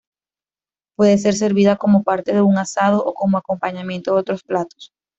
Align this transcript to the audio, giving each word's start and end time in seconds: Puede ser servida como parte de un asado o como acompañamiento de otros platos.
Puede 0.97 1.19
ser 1.19 1.35
servida 1.35 1.75
como 1.75 2.01
parte 2.01 2.33
de 2.33 2.41
un 2.41 2.57
asado 2.57 3.05
o 3.05 3.13
como 3.13 3.37
acompañamiento 3.37 4.15
de 4.15 4.21
otros 4.21 4.41
platos. 4.41 4.91